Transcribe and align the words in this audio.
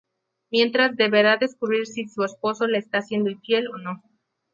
Mientras 0.49 0.95
deberá 0.95 1.37
descubrir 1.37 1.85
si 1.85 2.07
su 2.07 2.23
esposo 2.23 2.65
le 2.65 2.79
esta 2.79 3.03
siendo 3.03 3.29
infiel 3.29 3.67
o 3.67 3.77
no. 3.77 4.01